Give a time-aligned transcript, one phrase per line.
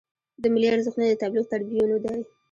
[0.41, 2.17] د ملي ارزښتونو د تبلیغ تربیون دی.